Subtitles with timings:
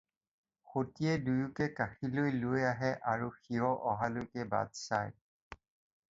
[0.69, 5.13] সতীয়ে দুয়োকে কাশীলৈ লৈ আহে আৰু শিৱ অহালৈ বাট চায়।